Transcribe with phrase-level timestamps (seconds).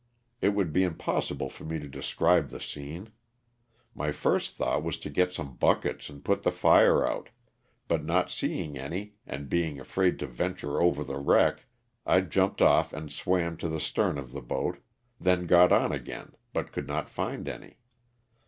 [0.41, 3.11] It would be impossible for me to describe the scene.
[3.93, 7.29] My first thought was to get some buckets and put the fire out,
[7.87, 11.67] but not seeing any and being afraid to venture over the wreck
[12.03, 14.79] I jumped off and swam to the stern of the boat,
[15.19, 17.77] then got on again, but could not find any.